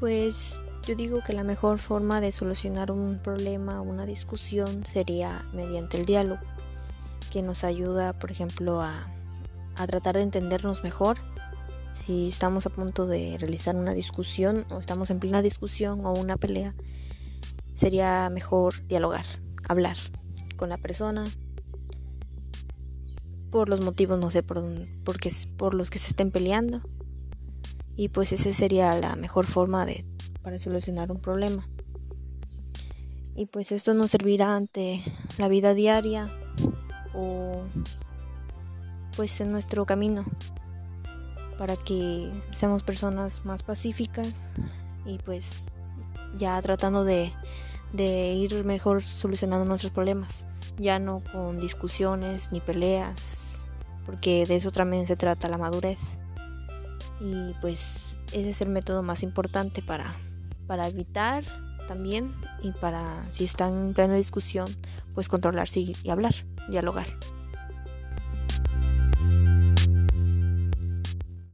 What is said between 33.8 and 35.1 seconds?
nos servirá ante